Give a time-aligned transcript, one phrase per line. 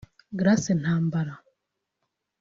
[0.39, 1.33] Grace Ntambara